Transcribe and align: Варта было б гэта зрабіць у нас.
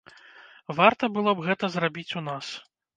Варта 0.79 1.11
было 1.19 1.37
б 1.37 1.47
гэта 1.51 1.65
зрабіць 1.77 2.11
у 2.19 2.29
нас. 2.35 2.55